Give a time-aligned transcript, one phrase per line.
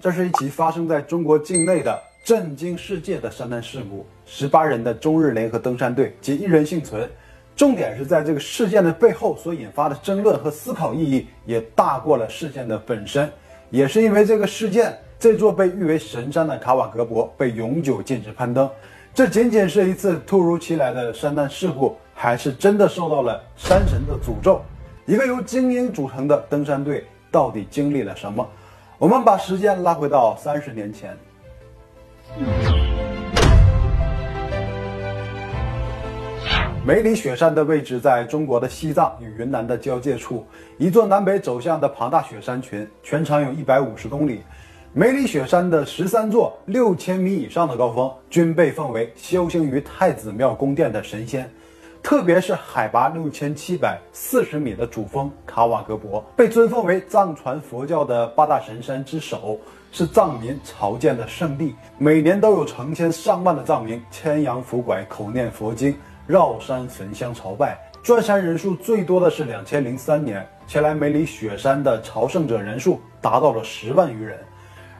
[0.00, 7.06] 这是一起发生在中国境内的震惊世界的山难事故，十八人的中日联合登山队仅一人幸存。
[7.54, 13.30] 重点是在这个事件的背后所引发的争论和思考意义也大过了事件的本身。
[13.68, 18.68] 也是因为这个事件，这座被誉为神山的卡瓦格博被永久禁止攀登。
[19.12, 24.62] 这仅仅是一次突如其来的山难事故，还是真的受到了山神的诅咒？
[25.04, 28.48] 一个由精英组成的登山队到底经历了什么？
[29.00, 31.16] 我们把时间拉回到三十年前。
[36.84, 44.42] 梅里雪山的位置在中国的西藏与云南的交界处，一座南北走向的庞大雪山群，全长有一百五十公里。
[44.92, 51.50] 梅里雪山的十三座六千米以上的高峰，均被奉为修行于太子庙宫殿的神仙。
[52.02, 59.58] 特别是海拔六千七百四十米的主峰卡瓦格博，被尊奉为藏传佛教的八大神山之首，
[59.92, 61.74] 是藏民朝见的圣地。
[61.98, 65.94] 每年都有成千上万的藏民牵羊扶拐，口念佛经，
[66.26, 67.78] 绕山焚香朝拜。
[68.02, 74.38] 转山人数最多的是两千零三年，前来梅里雪山的朝圣者人数达到了十万余人。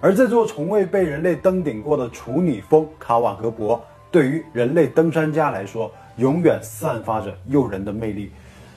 [0.02, 8.32] 而这座从未被人类登顶过的处女峰卡瓦格博，对于人类登山家来说，永远散发着诱人的魅力。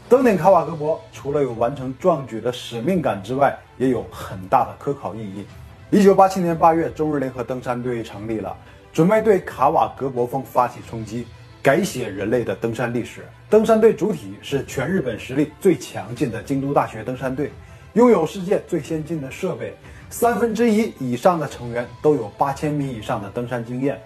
[0.09, 5.45] 登顶卡瓦格博，除了有完成壮举的使命感之外，也有很大的科考意义。
[5.89, 8.55] 一九八七年八月，中日联合登山队成立了，
[8.91, 11.25] 准备对卡瓦格博峰发起冲击，
[11.61, 13.21] 改写人类的登山历史。
[13.49, 17.51] 登山队主体是全日本实力最强劲的京都大学登山队，
[17.93, 19.75] 拥有世界最先进的设备。
[20.09, 23.99] 三分之一以上的成员都有八千米以上的登山经验，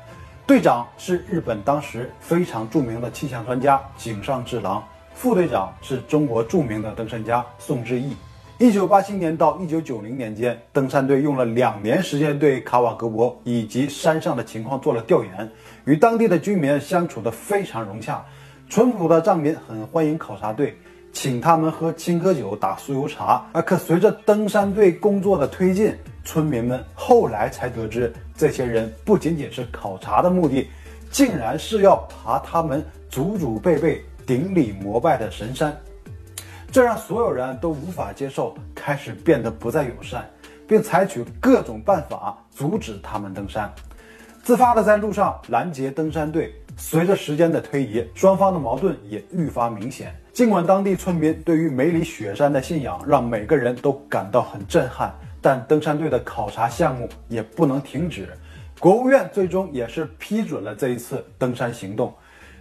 [0.48, 4.81] 队长是日本当时非常著名的气象专家井上治郎，
[5.14, 8.16] 副队长是中国著名的登山家宋志毅。
[8.58, 15.52] 一九八七年到一九九零年间，登山队用了两年时间对卡瓦格博以及山上的情况做了调研，
[15.84, 18.23] 与当地的居民相处得非常融洽，
[18.70, 20.77] 淳朴的藏民很欢迎考察队。
[21.11, 23.61] 请他们喝青稞酒、打酥油茶啊！
[23.61, 25.93] 可随着登山队工作的推进，
[26.27, 30.67] 村民们后来才得知，这些人不仅仅是考察的目的，
[31.10, 35.73] 竟然是要爬他们祖祖辈辈顶礼膜拜的神山，
[36.70, 40.30] 这让所有人都无法接受，开始变得不再友善，
[40.67, 43.73] 并采取各种办法阻止他们登山，
[44.43, 46.54] 自发的在路上拦截登山队。
[46.76, 50.14] 随着时间的推移，双方的矛盾也愈发明显。
[50.33, 55.11] 尽管当地村民对于梅里雪山的信仰让每个人都感到很震撼，
[55.48, 58.28] 但登山队的考察项目也不能停止。
[58.82, 62.14] 国务院最终也是批准了这一次登山行动。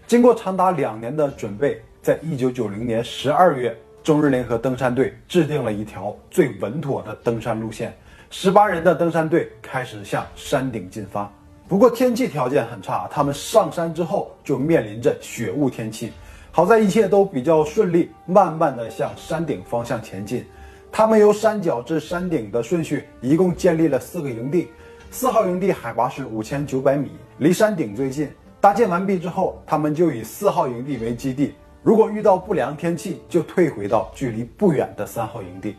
[0.06, 7.92] 经过长达两年的准备，在一九九零年十二月，中日联合登山队制定了一条最稳妥的登山路线。
[8.30, 11.28] 十八人的登山队开始向山顶进发。
[11.66, 16.12] 不过天气条件很差，他们上山之后就面临着雪雾天气。
[16.52, 20.46] 好在一切都比较顺利，慢慢的向山顶方向前进。
[20.96, 24.68] 他们由山脚至山顶的顺序一共建立了四个营地。
[25.10, 28.30] 四号营地海拔是五千九百米，离山顶最近。
[28.62, 31.54] 搭建完毕之后，他们就以四号营地为基地。
[31.82, 35.76] 如果遇到不良天气，就退回到距离不远的三号营地。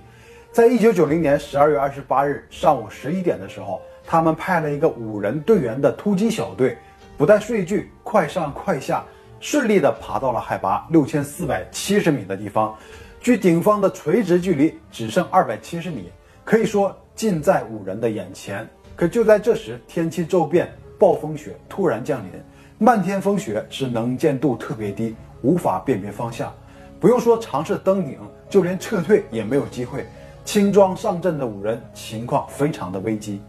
[0.51, 3.81] 在一九九零年十二月二十八日上午十一点的时候。
[4.05, 6.77] 他们派了一个五人队员的突击小队，
[7.17, 9.03] 不带睡具，快上快下，
[9.39, 12.73] 顺利地爬到了海拔六千四百七十米的地方，
[13.19, 16.09] 距顶峰的垂直距离只剩二百七十米，
[16.45, 18.67] 可以说近在五人的眼前。
[18.95, 22.31] 可就在这时，天气骤变，暴风雪突然降临，
[22.77, 26.53] 漫天风雪使能见度特别低，无法辨别方向。
[26.99, 28.17] 不用说尝试登顶，
[28.49, 30.05] 就连撤退也没有机会。
[30.45, 33.41] 轻装上阵的五人情况非常的危机。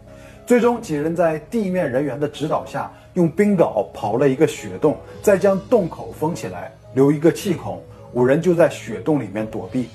[0.45, 7.81] 最终，几人在地面人员的指导下，用冰镐刨了一个雪洞，再将洞口封起来，留一个气孔。
[8.13, 9.89] 五人就在雪洞里面躲避，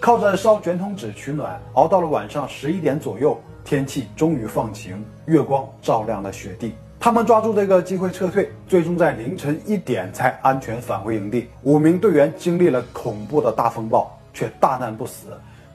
[0.00, 6.74] 靠着烧卷筒纸取暖，熬到了晚上十一点左右，天气终于放晴，月光照亮了雪地。
[6.98, 11.48] 他们抓住这个机会撤退，最终在凌晨一点才安全返回营地。
[11.62, 15.28] 五名队员经历了恐怖的大风暴，却大难不死。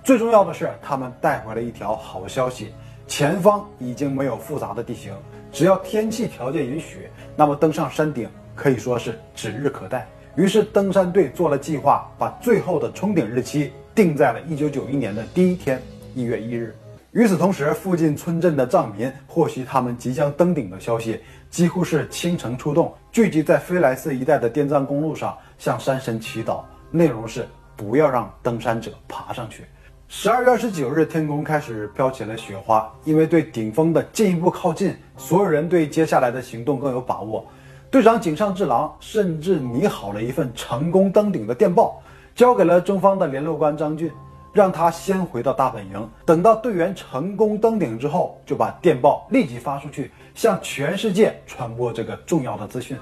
[0.04, 2.74] 最重要的是，他们带回了一条好消息。
[3.08, 5.14] 前方已经没有复杂的地形，
[5.52, 10.08] 只要天气条件允许，那么登上山顶可以说是指日可待。
[10.36, 15.82] 于是登山队做了计划，把最后的冲顶日期定在了一九九一年的第一天，
[16.16, 16.74] 一月一日。
[17.12, 21.20] 与此同时，附近村镇的藏民获悉他们即将登顶的消息，
[21.50, 27.46] 几乎是倾城出动，聚集在飞来寺一带的滇藏公路上，向山神祈祷，内容是
[27.76, 29.66] 不要让登山者爬上去。
[30.08, 32.90] 十二月二十九日，天空开始飘起了雪花。
[33.04, 37.46] 因为对顶峰的进一步靠近，所有人对接下来的行动更有把握。
[37.92, 42.02] 队长井上治郎甚至拟好了一份成功登顶的电报，
[42.34, 44.10] 交给了中方的联络官张俊，
[44.54, 52.98] 让他先回到大本营，等到队员成功登顶之后，就把电报立即发出去，向全世界传播这个重要的资讯。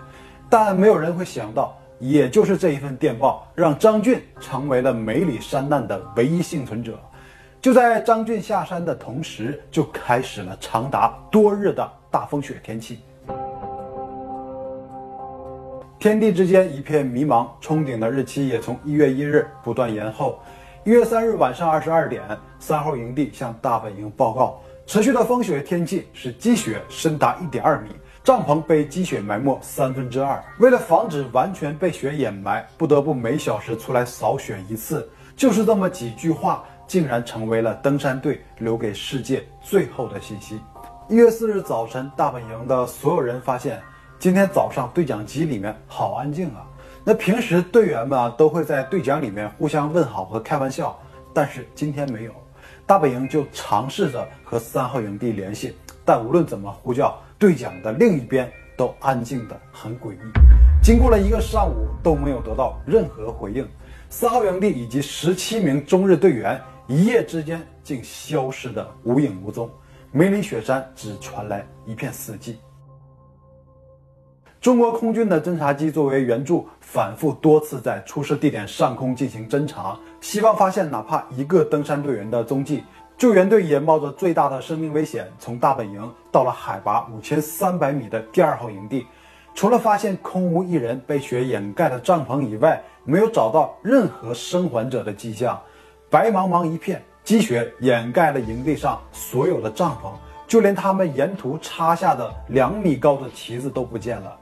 [0.49, 1.75] 但没有人会想到。
[2.01, 6.97] 也就是这一份电报，让张俊成为了梅里山难的唯一幸存者。
[7.61, 12.99] 就在张俊下山的同时，就开始了长达多日的大风雪天气。
[15.99, 20.39] 天地之间一片迷茫，冲顶的日期也从一月一日不断延后。
[20.85, 22.23] 一月三日晚上二十二点，
[22.57, 27.89] 三号营地向大本营报告，持续的风雪天气使积雪深达一点二米。
[28.23, 35.09] 帐篷被积雪埋没三分之二，为了防止完全被雪掩埋，不得不每小时出来扫雪一次。
[35.35, 40.61] 就是这么几句话，竟然成为了登山队留给世界最后的信息。
[41.09, 43.81] 一月四日早晨，大本营的所有人发现，
[44.19, 46.67] 今天早上对讲机里面好安静啊。
[47.05, 50.99] 那平时队员们啊都会在对讲里面互相问好和开玩笑，
[51.33, 52.33] 但是今天没有。
[52.85, 55.73] 大本营就尝试着和三号营地联系，
[56.03, 57.17] 但无论怎么呼叫。
[57.37, 60.17] 对讲的另一边都安静的很诡异，
[60.83, 63.65] 经过了一个上午都没有得到任何回应。
[64.09, 69.69] 三号营地以及十七名中日队员一夜之间竟消失的无影无踪，
[70.11, 72.55] 梅里雪山只传来一片死寂。
[74.61, 82.83] 中国空军的侦察机作为援助，反复多次在出事地点上空进行侦察，希望发现哪怕一个登山队员的踪迹。
[83.17, 89.07] 救援队也冒着最大的生命危险，从大本营到了海拔五千三百米的第二号营地，
[89.55, 95.57] 除了发现空无一人、被雪掩盖的帐篷以外，没有找到任何生还者的迹象。
[96.09, 100.11] 白茫茫一片，积雪掩盖了营地上所有的帐篷，
[100.49, 104.37] 就连他们沿途插下的两米高的旗子都不见了。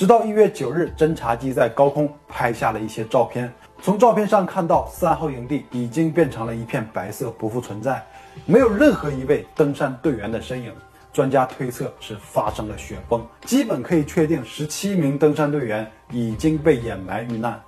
[0.00, 3.52] 直到一月九日，侦察机在高空拍下了一些照片。
[3.82, 8.02] 从照片上看到，三号营地已经变成了一片白色，不复存在，
[8.46, 10.72] 没有任何一位登山队员的身影。
[11.12, 17.60] 专家推测是发生了雪崩，基本可以确定十七名登山队员已经被掩埋遇难。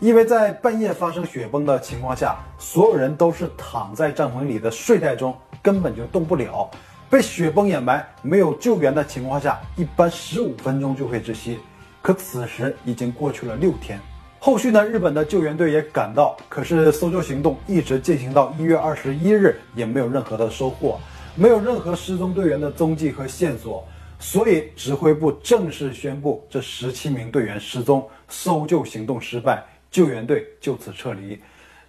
[0.00, 5.32] 因为在半夜发生雪崩的情况下，所有人都是躺在帐篷里的睡袋中，
[5.62, 6.68] 根本就动不了。
[7.10, 11.58] 被雪崩掩埋，没有救援的情况下，一般十五分钟就会窒息。
[12.00, 13.98] 可此时已经过去了六天。
[14.38, 14.86] 后续呢？
[14.86, 21.00] 日本的救援队也赶到，可是搜救行动一直进行到一月二十一日，也没有任何的收获，
[21.34, 23.84] 没有任何失踪队员的踪迹和线索，
[24.20, 29.60] 所以指挥部正式宣布这十七名队员失踪，搜救行动失败，
[29.90, 31.36] 救援队就此撤离。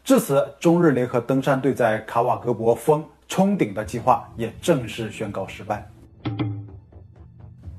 [0.04, 5.90] 至此，中日联合登山队在卡瓦格博峰冲顶的计划也正式宣告失败。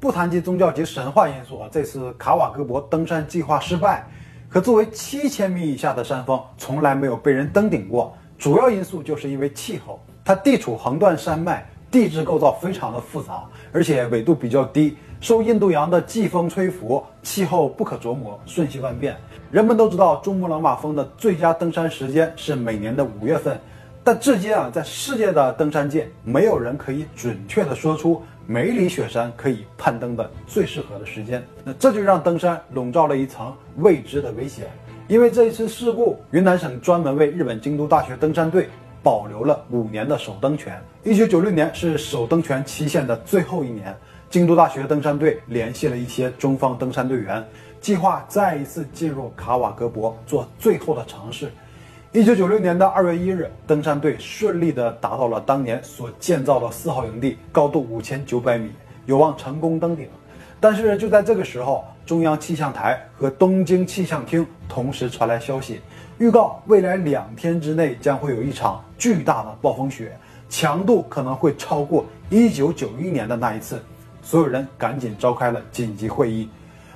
[0.00, 4.02] 不谈及宗教及神话因素啊，这次卡瓦格博登山计划失败。
[4.48, 8.16] 可作为七千米以下的山峰，从来没有被人登顶过。
[8.38, 19.14] 主要因素就是因为气候，它地处横断山脉，地质构造非常的复杂，而且纬度比较低，受印度洋的季风吹拂，气候不可琢磨，瞬息万变。
[19.50, 23.60] 人们都知道珠穆朗玛峰的最佳登山时间是每年的五月份，
[24.04, 28.22] 但至今啊，在世界的登山界，没有人可以准确的说出。
[28.44, 34.66] 梅里雪山可以攀登的最适合的时间，那这就让登山笼罩了一层未知的危险。
[35.06, 38.68] 因为这一次事故，云南省专门为日本京都大学登山队
[39.00, 40.76] 保留了五年的首登权。
[41.04, 43.96] 一九九六年是首登权期限的最后一年，
[44.28, 47.42] 京都大学登山队联系了一些中方登山队员，
[47.80, 51.48] 计划再一次进入卡瓦格博做最后的尝试。
[52.14, 58.70] 一九九六年的二月一日，登山队顺利地达到了当年所建造的四号营地，高度五千九百米，
[59.06, 60.06] 有望成功登顶。
[60.60, 65.80] 但是就在这个时候，中央气象台和东京气象厅同时传来消息，
[66.18, 70.14] 预告未来两天之内将会有一场巨大的暴风雪，
[70.50, 73.82] 强度可能会超过一九九一年的那一次。
[74.20, 76.46] 所有人赶紧召开了紧急会议，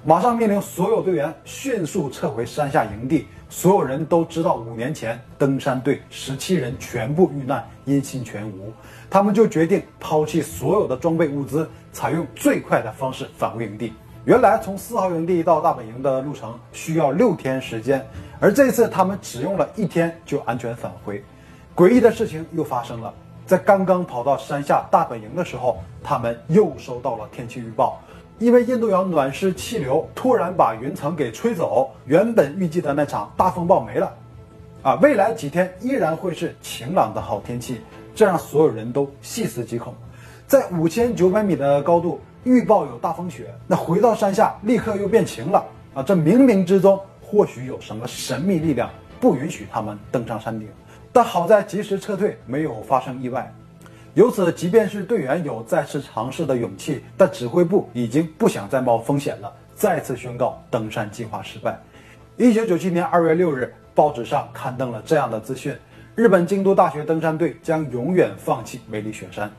[0.04, 3.26] 马上命令所有队员迅速撤回山下营地。
[3.49, 8.73] 所有人都知道，五年前登山队十七人全部遇难，音信全无。
[9.09, 13.93] 他们就决定抛弃所有的装备物资，采用最快的方式返回营地。
[14.25, 18.05] 原来从四号营地到大本营的路程需要六天时间，
[18.41, 21.23] 而这次他们只用了一天就安全返回。
[21.75, 23.15] 诡异的事情又发生了，
[23.47, 28.00] 在刚刚跑到山下大本营的时候，他们又收到了天气预报。
[28.38, 34.12] 因为印度洋暖湿气流突然把云层给吹走，原本预计的那场大风暴没了，
[34.83, 37.81] 啊，未来几天依然会是晴朗的好天气，
[38.14, 39.95] 这让所有人都细思极恐。
[40.47, 45.64] 在五千九百米的高度预报有大风雪，那回到山下立刻又变晴了
[45.95, 46.02] 啊！
[46.02, 50.69] 这冥冥之中或许有什么神秘力量不允许他们登上山顶，
[51.11, 53.50] 但好在及时撤退，没有发生意外。
[54.16, 61.78] 由此，即便是队员有再次尝试的勇气，但指挥部已经不想再冒风险了，再次宣告登山计划失败。
[62.38, 65.76] 一九九七年二月六日，报纸上刊登了这样的资讯：
[66.14, 69.52] 日本京都大学登山队将永远放弃梅里雪山。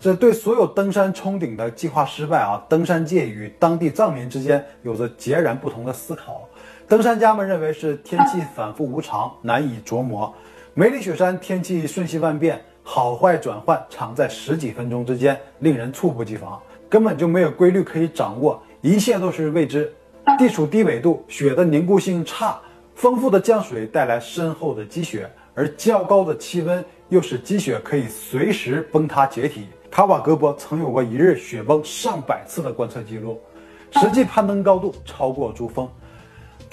[0.00, 6.40] 这对所有登山冲顶的计划失败啊，登山界与当地藏民之间有着截然不同的思考。
[6.88, 10.34] 登山家们认为是天气反复无常，难以琢磨。
[10.76, 19.94] 梅里雪山天气瞬息万变，好坏转换常在十几分钟之间，令人猝不及防，根本就没有规律可以掌握，一切都是未知。
[20.36, 22.60] 地处低纬度，雪的凝固性差，
[22.96, 29.68] 丰富的降水带来深厚的积雪，而较高的气温又使积雪可以随时崩塌解体。
[29.92, 33.40] 卡瓦格博曾有过一日雪崩上百次的观测记录，
[33.92, 35.88] 实际攀登高度超过珠峰。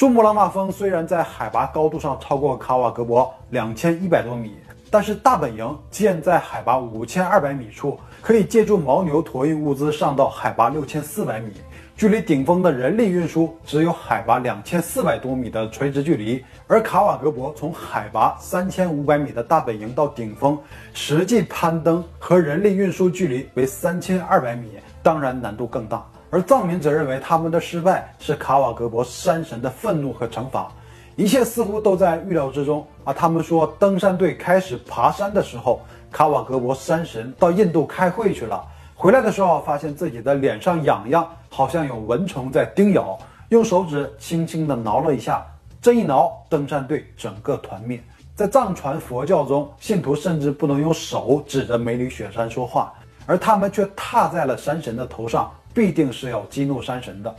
[0.01, 4.55] 珠穆朗玛峰虽然在海拔高度上超过卡瓦格博两千一百多米，
[4.89, 11.53] 但是大本营建在海拔五千二百米处，可以借助牦牛驮运物资上到海拔六千四百米，
[11.95, 16.43] 距离顶峰的人力运输只有海拔两千四百多米的垂直距离。
[16.65, 20.57] 而卡瓦格博从海拔三千五百米的大本营到顶峰，
[20.95, 26.03] 实际攀登和人力运输距离为三千二百米，当然难度更大。
[26.33, 30.71] 而藏民则认为他们的失败是卡瓦格博山神的愤怒和惩罚，
[31.17, 33.11] 一切似乎都在预料之中啊！
[33.11, 43.19] 他们说，登山队开始爬山的时候，卡瓦格博山神到印度开会去了，回来的时候发现自己的脸上痒痒，好像有蚊虫在叮咬，
[43.49, 45.45] 用手指轻轻地挠了一下，
[45.81, 48.01] 这一挠，登山队整个团灭。
[48.35, 52.93] 在藏传佛教中，信徒甚至不能用手指着梅里雪山说话，
[53.25, 55.51] 而他们却踏在了山神的头上。
[55.73, 57.35] 必定是要激怒山神的。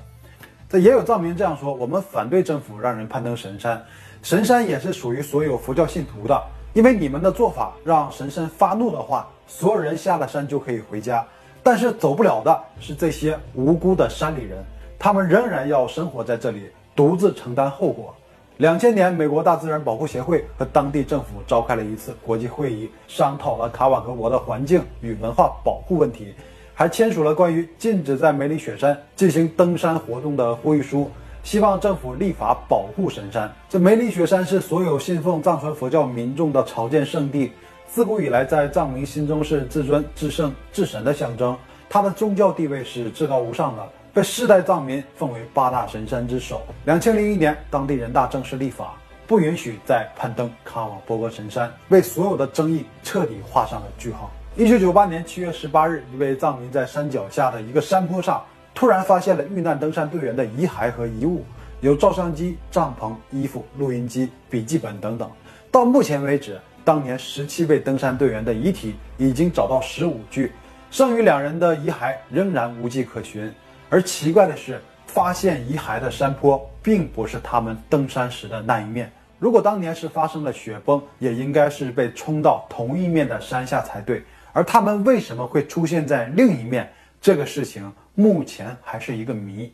[0.69, 3.83] 这也有藏民这样说：我们反对政府让人攀登神山，
[4.23, 6.43] 神山也是属于所有佛教信徒的。
[6.73, 11.23] 因为你们的做法让神山发怒的话，所有人下了山就可以回家。
[11.63, 14.65] 但是走不了的是这些无辜的山里人，
[14.99, 18.15] 他们仍然要生活在这里，独自承担后果。
[18.57, 26.35] 两千年，美国大自然保护协会和当地政府召开了一次国际会议，商讨了卡瓦格博的环境与文化保护问题。
[26.83, 31.09] 还签署了关于禁止在梅里雪山进行登山活动的呼吁书，
[31.45, 33.49] 希望政府立法保护神山。
[33.69, 37.53] 这梅里雪山是所有信奉藏传佛教民众的朝见圣地，
[37.87, 41.57] 自古以来在藏民心中是至尊、至圣、至神的象征。
[41.89, 46.63] 它的宗教地位是至高无上的，被世代藏民奉为八大神山之首。
[46.85, 48.97] 两千零一年，当地人大正式立法，
[49.29, 54.29] 不允许再攀登卡瓦波格神山，为所有的争议彻底画上了句号。
[54.55, 58.45] 一九九八年七月十八日，一位藏民在山脚下的一个山坡上，
[58.75, 61.43] 突然发现了遇难登山队员的遗骸和遗物，
[61.81, 65.31] 有照相机、帐篷、衣服、录音机、笔记本等等。
[65.71, 70.53] 到目前为止，当年十七位登山队员的遗体已经找到十五具，
[70.91, 73.51] 剩余两人的遗骸仍然无迹可寻。
[73.89, 79.11] 而奇怪的是，发现遗骸的山坡并不是他们登山时的那一面。
[79.39, 84.23] 如果当年是发生了雪崩，也应该是被冲到同一面的山下才对。
[84.53, 86.91] 而他们为什么会出现在另一面？
[87.21, 89.73] 这个事情目前还是一个谜。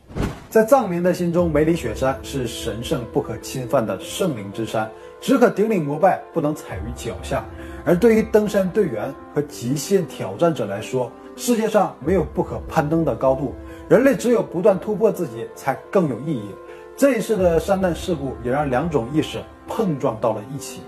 [0.51, 4.87] 在藏民的心中，梅里雪山是神圣不可侵犯的圣灵之山，
[5.19, 7.43] 只可顶礼膜拜，不能踩于脚下。
[7.83, 13.55] 而对于登山队员和极限挑战者来说，世界上没有不可攀登的高度，
[13.89, 16.51] 人类只有不断突破自己，才更有意义。
[16.95, 20.81] 这一次的山难事故也让两种意识碰撞到了一起。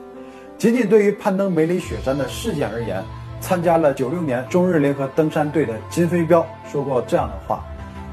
[0.60, 3.04] 仅仅对于攀登梅里雪山的事件而言。
[3.42, 7.66] 参加了九六年中日联合登山队的金飞彪说过这样的话：“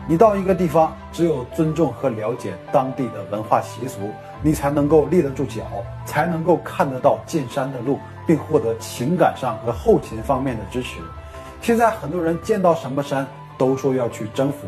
[0.09, 4.11] 你到一个地方，只有尊重和了解当地的文化习俗，
[4.43, 5.63] 你才能够立得住脚，
[6.07, 10.99] 才能够看得到进山的路，并获得情感上和后勤方面的支持。
[11.61, 13.27] 现在很多人见到什么山
[13.59, 14.67] 都说要去征服，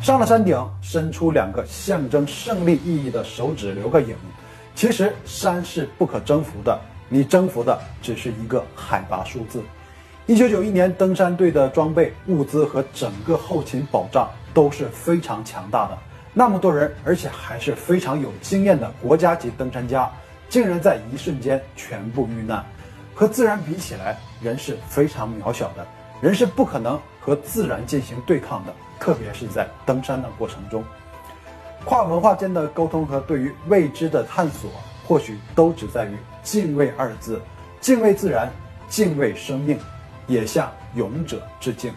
[0.00, 4.16] 上了山顶伸出两个象征胜利意义的手指留个影，
[4.74, 9.62] 其实山是不可征服的，你征服的只是一个海拔数字。”
[10.28, 15.96] 一九九一年，登山队的装备、物资和整个后勤保障都是非常强大的。
[16.34, 20.06] 那么多人，而且还是非常有经验的国家级登山家，
[20.50, 22.62] 竟然在一瞬间全部遇难。
[23.14, 25.86] 和自然比起来，人是非常渺小的，
[26.20, 30.84] 人是不可能和自然进行对抗的，特别是在登山的过程中。
[31.86, 34.70] 跨文化间的沟通和对于未知的探索，
[35.06, 37.40] 或许都只在于敬畏二字，
[37.80, 38.52] 敬畏自然，
[38.90, 39.78] 敬畏生命，
[40.28, 41.92] 也向勇者致敬。